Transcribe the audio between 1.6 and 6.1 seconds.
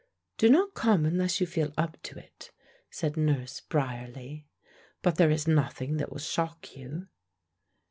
up to it," said Nurse Bryerley. "But there is nothing